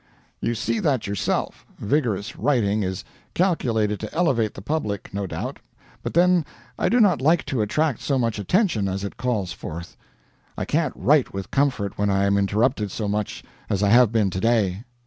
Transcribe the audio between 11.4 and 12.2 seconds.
comfort when